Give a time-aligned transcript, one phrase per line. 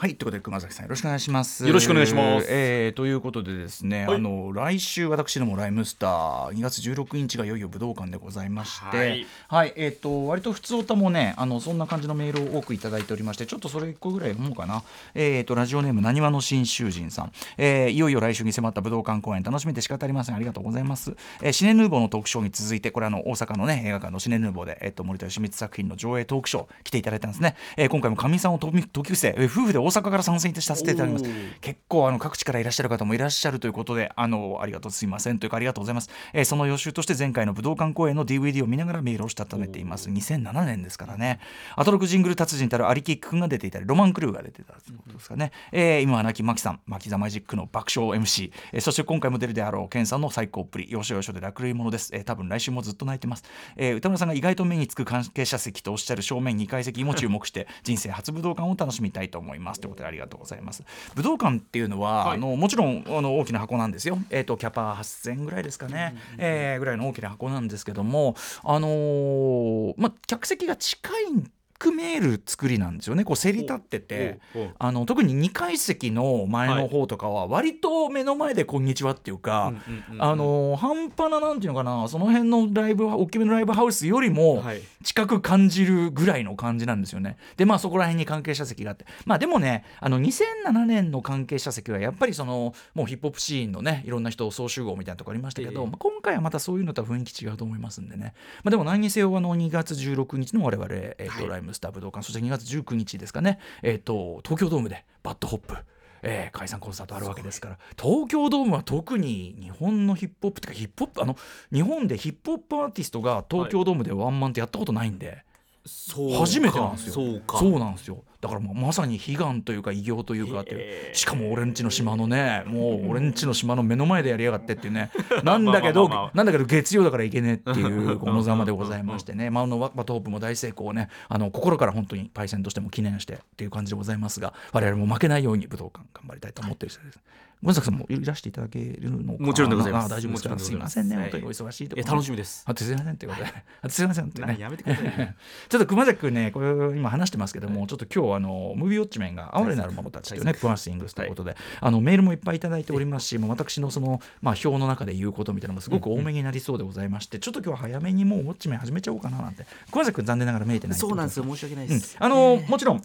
[0.00, 1.66] はいということで熊崎さんよろしくお願いします。
[1.66, 2.46] よろしくお願いします。
[2.48, 4.16] えーということでですね、はい。
[4.16, 9.26] あの来週私どもライムスター2月16日がいよいよ武道館でございましてはい。
[9.48, 14.82] はいえっ、と割と普通歌もねあのそんな感じのメールを多くいただいておりましてちょっとそれ1個ぐらい読もうかな。
[15.14, 20.34] えっ、とラジオネームなにわの新囚人さん、えーいよいよ来週に迫った武道館公演楽しみで仕方ありません。
[20.34, 31.24] ありがとうございます、えーシネヌーボーのトークショーに続いてこれあの大阪のね映画館のシネヌーボーで、えっと森田義満作品の上映トークショー来ていただいたんですね、えー今回もかみさんをとみ同級生、えー夫婦で大阪から参戦させていただきます。
[31.60, 40.10] 結構あの各地からいらっしゃる方もいらっしゃるということであのありがとうすいませんというかありがとうございます、えーその予習として前回の武道館公演の DVD を見ながらメールをしたためています。
[40.10, 41.38] 2007年ですからね。
[41.76, 53.44] アトロクジングル達人たるアリキック君が出ていたりロマンクルーが出てたということですかね、えー今は亡きマキさんマキザマジックの爆笑 MC、えーそして今回も出るであろうケンさんの最高っぷり要所要所で楽類ものです、えー多分来週もずっと泣いてます、
[53.76, 60.84] えー歌村さんが意外と目につく関係者席とおっしゃる正面2階席にも注目して人生初武道館を楽しみたいと思いますということでありがとうございます。
[61.14, 62.36] 武道館っていうのは、はい。
[62.36, 71.50] あのもちろんあの大きな箱なんですよ、えー、とキャパ8000ぐらいですかね、えーぐらいの大きな箱なんですけどもあのーまあ客席が近い
[71.80, 73.24] く見える作りなんですよね。
[73.24, 74.38] こうせり立ってて。
[74.78, 79.72] あの特に2階席の前の方とかは割と目の前で「こんにちは」っていうか、
[80.18, 84.82] 半端ななんていうのかなその辺のライブ大きめのライブハウスよりもはい。
[85.02, 87.38] 近く感じるぐらいの感じなんですよね。
[87.56, 89.06] でまあそこら辺に関係者席があって。
[89.24, 95.86] まあでもねあの2007年の関係者席はやっぱりそのもうヒップホップシーンのねいろんな人総集合みたいなとこありましたけど、ええ。
[95.86, 101.48] まあ、今回はまたそういうのとは雰囲気違うと思いますんでね、まあ、でも何にせよあの2月16日の我々、えーとはい。
[101.48, 105.76] ライムスター武道館そして2月19日ですかね、えー、と東京ドームでバッドホップ。
[106.22, 107.78] えー解散コンサートあるわけですから。
[107.98, 111.36] 東京ドームは特に日本のヒップホップっていうかヒップホップあの
[111.72, 115.44] 日本でヒップホップアーティストが東京ドームでワンマンってやったことないんで、
[115.86, 116.38] そうか。
[116.40, 117.12] 初めてなんですよ。
[117.14, 117.58] そうか。
[117.58, 125.10] そうなんですよだからもうまさに悲願というか偉業というかってしかも俺んちの島のねもう俺んちの島の目の前でやりやがってっていうね。
[125.44, 129.50] なんだけどなんだけど月曜だからいけねえっていうこのざまでございましてね。
[129.50, 137.20] まああのバッドホップも大成功をねあの心から本当にパイセンとしても祈念してっていう感じでございますが我々も負けないように武道館頑張りたいと思ってる次第です。
[137.62, 140.06] ゴンザクさんもいらしていただけるのもちろんでございます。
[140.06, 140.64] あ大丈夫ですす。
[140.64, 141.16] すいませんね。
[141.16, 141.24] はい。
[141.24, 142.64] 本当にお忙しいとこえろ楽しみです。
[142.66, 143.52] あとすいませんということで。
[143.82, 144.06] あとすい。
[144.06, 145.36] ませんってねやめてくださいね
[145.68, 162.26] ちょっと熊崎君ね、これ今話してますけども、ちょっと今日あのムービーウォッチメンが哀れなる者たちというね、プラスイングスということで、あのメールもいっぱいいただいておりますし、もう私のそのまあ表の中で言うことみたいなのもすごく多めになりそうでございまして、ちょっと今日は早めにもうウォッチメン始めちゃおうかななんて、熊崎君残念ながら見えてないそうなんですよ申し訳ないです、うん。
[162.26, 163.02] あのもちろん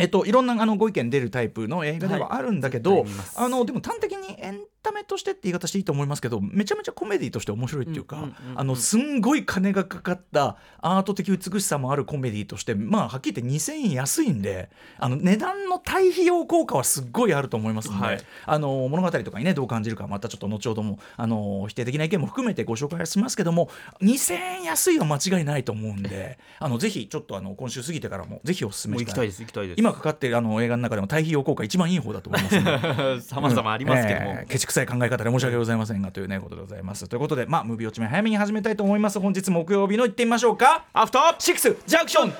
[0.00, 8.28] えっと、いろんなあのご意見出るタイプの映画ではあるんだけど、はいあのでも端的にエンタメとしてって言い方していいと思いますけどめちゃめちゃコメディとして面白いっていうか、
[8.76, 18.20] すんごい金がかかったアート的美しさもあるコメディとしてまあはっきり言って2000円安いんであの値段の対比用効果はすっごいあると思いますので、はい。
[18.46, 28.90] あの物語とかにねどう感じるかまたちょっと後ほどもあの否定的な意見も含めてご紹介はしますけども2000円安いは間違いないと思うんで あのぜひちょっとあの今週過ぎてからもぜひお勧めしたい。
[28.90, 29.78] もう行きたいです行きたいです。
[29.78, 37.08] 今かかってるあの映画の中でも対比用効果一番いい方だと思いますさまざまありますけども、えーケチくさい考え方で申し訳ございませんがというねことでございます。
[37.08, 39.18] ということでまあムービーウォッチメン早めに始めたいと思います。
[39.18, 40.84] 本日木曜日の行ってみましょうか。
[40.92, 42.34] アフターシックスジャンクション 2!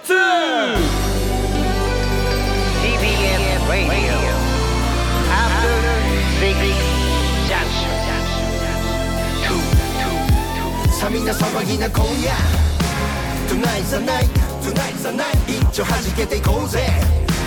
[2.82, 4.15] TBS Radio.
[5.31, 5.75] After
[6.38, 6.54] Six
[7.49, 7.91] Junction.
[9.43, 9.59] Two,
[9.99, 10.12] two,
[10.87, 10.93] two.
[10.93, 12.32] さあみんな騒ぎな今夜
[13.49, 14.28] Tonight's the night.
[14.62, 15.34] Tonight's the night.
[15.49, 16.87] 一丁弾けていこうぜ。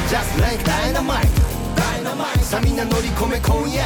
[0.09, 1.27] Just like dynamite.
[1.75, 2.39] Dynamite.
[2.39, 3.85] さあみんな乗り込め今夜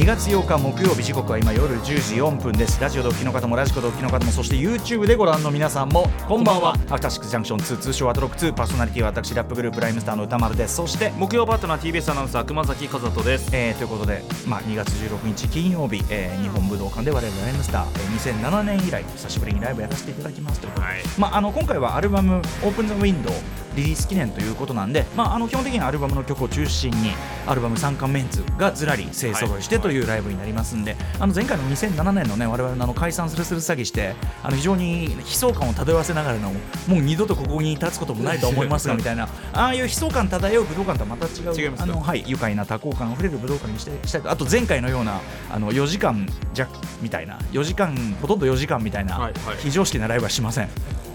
[0.00, 2.80] 2月8日木曜日時刻は今夜10時4分です。
[2.80, 6.70] ラジオドッキの方もラジコドッキの方もそして YouTube でご覧の皆さんもこんばんは。
[6.88, 10.76] アフターシックスジャンクション2通称アトロック2パーソナリティは私ラップグループライムスターの歌丸です。
[10.76, 13.50] そして木曜パートナー TBS アナウンサー熊崎和人です。
[13.54, 21.02] えーということで、まあ、2月16日金曜日、えー日本武道館で我々ライムスター、えー2007年以来久しぶりにライブやらせていただきますということで、はい。
[21.18, 23.34] まあ、あの今回はアルバム「オープン・ザ・ウィンドウ」
[23.76, 27.12] リリース記念ということなんで、まあ、あの基本的にはアルバムの曲を中心に
[27.46, 36.56] アルバム3冠メンツがずらり勢ぞろいしてというライブになりますんで、あの前回の2007年のね我々のあの解散するする詐欺してあの非常に悲壮感を漂わせながらのも
[36.90, 44.30] う二度とここに立つこともないと思いますがみたいなああいう悲壮感漂う武道館とはまた違うあの、はい、愉快な多幸感あふれる武道館にしてしたいと。
[44.30, 45.20] あと前回のような
[45.50, 46.70] あの4時間弱
[47.00, 49.56] みたいな4時間ほとんど4時間みたいな、はいはい。
[49.58, 50.68] 非常識なライブはしません。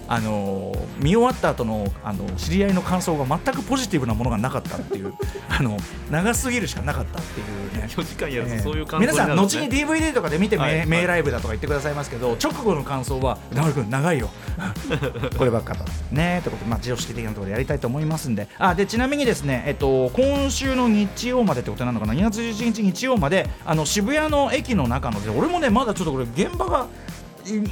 [0.07, 5.13] あのー見終わった後のあの知り合いの感想が全くポジティブなものがなかったっていう
[5.49, 5.77] あの
[6.09, 7.87] 長すぎるしかなかったっていうね。
[7.89, 8.61] 4時間やるとええ。
[8.61, 10.77] そういう感想皆さん後に DVD とかで見て名,、はい。
[10.79, 10.87] はい。
[10.87, 14.29] 名ライブだとか言ってくださいますけど直後の感想は「直く君長いよ。
[15.37, 18.47] こればっかと」ねということで、まあ、常識的なところでやりたいと思いますんで。
[18.57, 26.87] あでちなみにですね、えっと、今週の日曜までってことなのかな？2月11日日曜まであの渋谷の駅の中ので俺もねまだちょっとこれ現場がい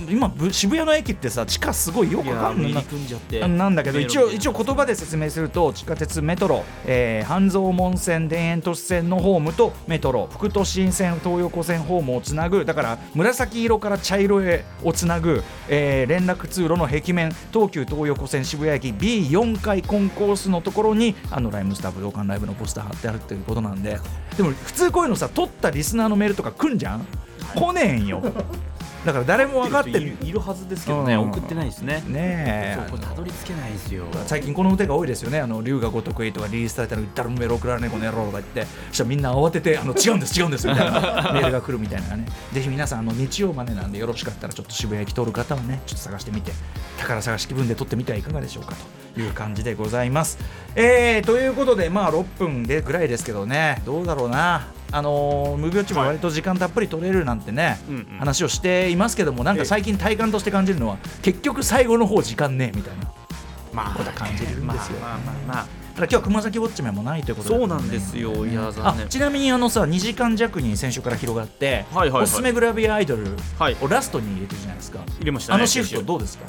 [0.10, 2.74] 今ぶ渋谷の駅ってさ地下すごいよくいわかんない。
[2.74, 3.48] なんじゃって。
[3.48, 12.66] なんだけど一応一応言葉で説明すると地下鉄メトロ、えー半蔵門線田園都市線のホームとメトロ副都心線東横線ホームをつなぐ。
[12.66, 23.98] だから紫色から茶色へをつなぐ、えー連絡通路の壁面東急東横線渋谷駅 B4 階コンコースのところにあのライムスター武道館ライブのポスター貼ってあるっていうことなんで。
[24.38, 27.08] でも普通こういうのさ取ったリスナーのメールとか来んじゃん？
[27.56, 28.22] 来ねえんよ
[29.06, 30.18] だから誰も分かっている。
[30.22, 31.30] いるはずですけどねうん。
[31.30, 32.04] 送ってないですね。
[32.08, 32.78] ねえ。
[33.02, 34.06] たどり着けないですよ。
[34.26, 40.94] 最近この歌が多いですよね「あの龍が如くい」とかリリースされたの「誰もメロ送らねえこの野郎」とか言ってそしたらみんな慌ててあの「違うんです違うんです」みたいな。
[41.34, 42.26] メールが来るみたいなね。
[42.54, 46.52] ぜひ皆さんあの日曜までなんでよろしかったらちょっと渋谷駅通る方はねちょっと探してみて
[46.98, 48.76] 宝探し気分で撮ってみてはいかがでしょうか
[49.16, 50.38] という感じでございます。
[50.76, 53.82] えー、ということでまあ6分でぐらいですけどね。
[53.86, 54.68] どうだろうな。
[54.94, 58.06] あのー、ムービーウォッチも割と時間たっぷり取れるなんてね、うんうん。
[58.20, 63.12] 話をしていますけどもなんか最近体感として感じるのは結局最後の方時間ねみたいな。
[63.74, 65.00] まことは感じるんですよ。
[65.02, 65.68] まあまあまあまあ。
[65.96, 72.24] ただ今日は熊崎ウォッチメンもないということそうなんですよいや残あ念ちなみにあのさ2時間弱に先週から広がって、はいはいはい。
[72.24, 73.28] おすすめグラビアアイドル
[73.60, 73.78] はい。
[73.80, 76.46] をラストに入れてるじゃないですか、入れましたねあのシフトどうですか？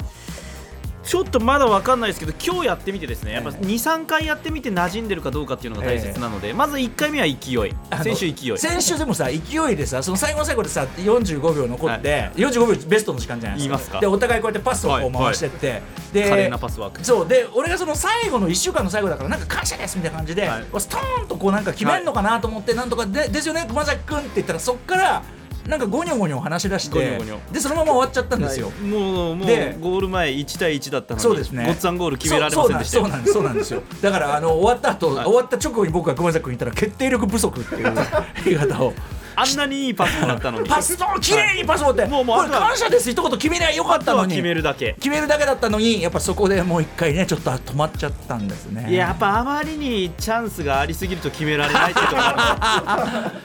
[1.05, 7.73] ちょっとまだわかんないですけど今日やってみてですねやっぱええ23回やってみて馴染んでるかどうかっていうのが大切なので、まず1回目は勢い。
[8.03, 8.57] 先週勢い。
[8.57, 13.99] 先週でもさ勢いでさその最後の最後でさ45秒残って、45秒ベストの時間じゃないですか。
[13.99, 15.81] でお互いこうやってパスをこう回してって、
[16.11, 17.05] で華麗なパスワーク。
[17.05, 20.65] そうで俺がその最後の1週間の最後だからなんか感謝ですみたいな感じで、はい。
[20.79, 23.65] ストーンとこうなんか決めんのかなと思って、なんとかでですよね？
[23.67, 25.23] 熊崎君って言ったらそっから
[25.67, 27.19] なんかゴニョゴニョ話し出して
[27.51, 31.65] でそのまま終わっちゃったんですよ、もうもうでゴール前1対1だったのにそうですね。
[31.65, 33.03] ごっつぁんゴール決められませんでしたよ。
[33.05, 33.81] そうなんですそうなんですよ。
[34.01, 37.93] だからあの終わった後、終わった直後に僕が熊崎君に言ったら決定力不足っていう
[38.45, 38.93] 言い方を
[39.35, 40.69] あんなにいいパスもらったのに。
[40.69, 44.93] パスと綺麗にパス持って、もうもう感謝です一言決めりゃよかったのに決めるだけ。
[44.93, 48.89] 決めるだけだったのにやっぱそこでもう一回ねちょっと止まっちゃったんですね。
[48.89, 52.21] いややっぱあまりにチャンスがありすぎると決められないってところ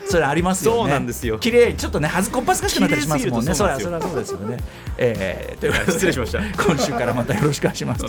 [0.08, 0.78] それありますよね。
[0.78, 1.38] そうなんですよ。
[1.38, 3.54] 綺麗ちょっとね恥ずこっぱずかしくなったりしますもんね。
[3.54, 4.56] そりゃそりゃそうですよね。
[4.98, 6.38] えー、ということで失礼しました。
[6.64, 8.04] 今週からまたよろしくお願いします。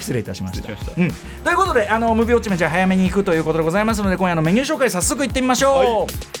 [0.00, 0.68] 失礼いたしました。
[0.68, 6.35] 失礼しましうん、ということであの無病地面じゃ早めに行くということでございますので今夜のメニュー紹介早速いってみましょう、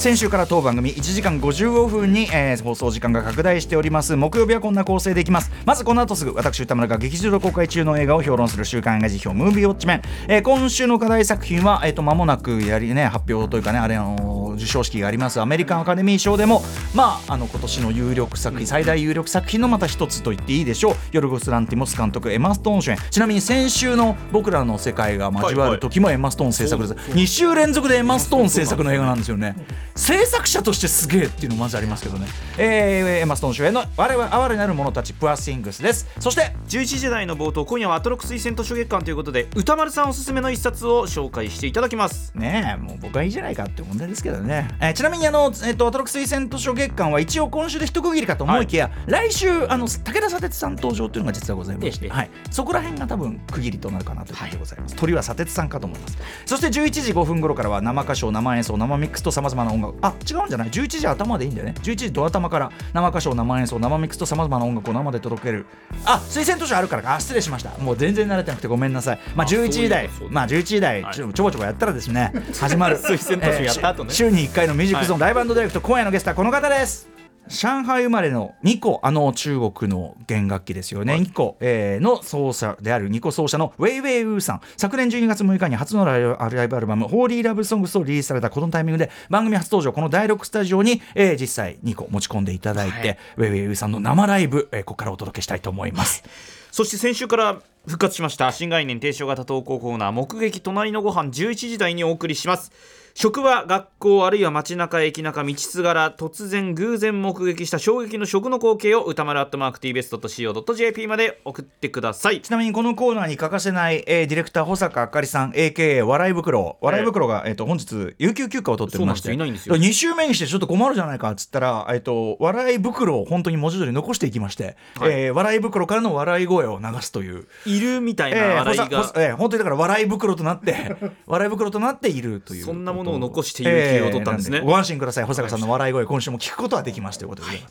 [0.00, 4.16] 先週から当番組1時間55分に、えー放送時間が拡大しております。
[4.16, 5.52] 木曜日はこんな構成でいきます。
[5.66, 15.38] まずこの後すぐ私歌村が劇場で公開中の映画を評論する週刊映画辞表ムービーウォッチメン、えー今週の課題作品は、えー、と間もなくやりね発表というかねあれあの授賞式があります。
[15.38, 16.62] アメリカンアカデミー賞でも
[16.94, 20.94] まああの今年の有力作品最大有力作品のまた一つと言っていいでしょう。
[21.12, 22.98] ヨルゴス・ランティモス監督エマ・ストーン主演。
[23.10, 29.54] ちなみに先週の僕らの世界が交わる時もエマ・ストーン制作です、2週連続でエマ・ストーン制作の映画なんですよね。
[29.94, 32.26] 制作者としてすげえっていうのまずありますけどね、
[32.58, 36.08] えーエマ・ストーン主演の我々哀れなる者たちプアシングスです。
[36.18, 42.32] そして11時台の冒頭今夜はアトロック推薦図書月間ということで歌丸さんおすすめの一冊を紹介していただきます。
[42.34, 56.18] ねえもう僕はいいじゃないかって問題ですけどね、えーちなみにあの、えっとアトロック推薦図書月間は一応今週で一区切りかと思いきや、来週あの武田砂鉄さん登場というのが実はございまして、ええはい、そこら辺が多分区切りとなるかなという感じでございます、鳥は砂鉄さんかと思います。
[56.46, 59.98] そして11時5分頃からは生歌唱生演奏生ミックスとさまざまな音楽。
[60.02, 61.74] あ違うんじゃない？11時頭でいいんだよね。
[61.82, 65.66] 11時ド頭から生歌唱生演奏生ミックスとさまざまな音楽を生で届ける。
[66.04, 67.02] あ推薦図書あるから。
[67.02, 67.70] かあ失礼しました。
[67.78, 69.18] もう全然慣れてなくてごめんなさい。
[69.34, 70.08] まあ11時台。
[70.30, 74.12] まあ11時台ちょちょこちょこやったらですね始まる推薦図書やった後ね。
[74.12, 77.10] 週に1回のミュージックゾーン、ライブディレクト今夜のゲストはこの方です。
[77.48, 84.60] 上海生まれのニコあの中国の弦楽器ですよね、ニコ、えーの奏者であるニコ奏者のウェイウェイウーさん。
[84.76, 86.20] 昨年12月6日に初のライ
[86.68, 96.22] ブアルバム「ホーリーラブソングス」をリリースされたこのタイミングで番組初登場この第6スタジオに、えー実際ニコ持ち込んでいただいて、ウェイウェイウーさんの生ライブ、えーここからお届けしたいと思います、
[96.70, 98.52] そして先週から復活しました。
[98.52, 100.12] 新概念提唱型投稿コーナー。
[100.12, 101.30] 目撃隣のご飯。
[101.30, 102.72] 11時台にお送りします。
[103.14, 107.78] 職場学校あるいは街中駅中道すがら突然偶然目撃した。
[107.78, 112.40] 衝撃の食の光景を歌丸アットマーク TBS.CO.JP まで送ってください。
[112.40, 116.78] ちなみにこのコーナーに欠かせない、えーディレクター保坂あかりさん AKA 笑い袋。
[116.80, 119.28] 笑い袋が、えー、と本日有給休暇を取っておりまして。
[119.28, 119.74] そうなんですよ。
[119.74, 125.12] いないんですよ2週目にしてちょっと困るじゃないかっつったら、えー、と笑い袋を本当に文字通り残していきまして、はい。
[125.12, 127.48] えー笑い袋からの笑い声を流すという。
[127.76, 130.96] いるみたいなえー笑いが、ほさほさえー本当にだから笑い袋となって
[131.26, 134.58] 笑い袋となっているというそんなものを残して有給を取ったんですね。
[134.58, 137.62] えーなご安心ください保坂さんの笑い声今週も聞くことはできますということでござい。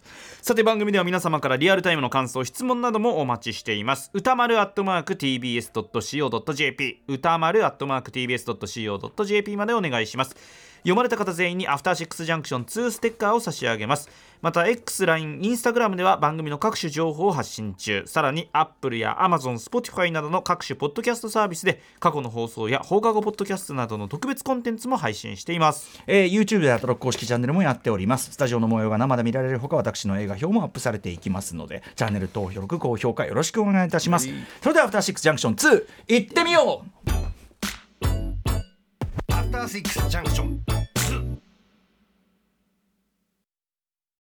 [0.42, 4.10] さて番組では皆様からリアルタイムの感想質問などもお待ちしています。
[4.14, 10.36] 歌丸アットマーク TBS.CO.JP 歌丸アットマーク TBS.CO.JP までお願いします
[10.80, 14.10] 読まれた方全員にアフターシックスジャンクション2ステッカーを差し上げます。
[14.42, 18.04] また X、LINE、Instagram では番組の各種情報を発信中。
[18.06, 26.02] さらに Apple や Amazon、Spotify などの各種ポッドキャストサービスで過去の放送や放課後ポッドキャストなどの特別コンテンツも配信しています。
[26.08, 28.32] えー YouTube でアトロック公式チャンネルもやっております。
[28.32, 34.30] スタジオの模様が生で見られるほか私の映画表もアップされていきますのでチャンネル登録高評価よろしくお願いいたします、
[34.62, 37.29] それではアフターシックスジャンクション2行ってみよう
[39.60, 40.79] ターシックスジャンクション。